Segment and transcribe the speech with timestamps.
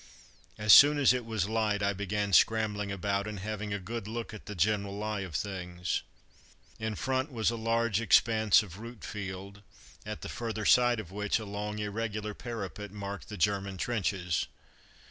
[0.57, 4.33] As soon as it was light I began scrambling about, and having a good look
[4.33, 6.01] at the general lie of things.
[6.79, 9.61] In front was a large expanse of root field,
[10.03, 14.47] at the further side of which a long irregular parapet marked the German trenches.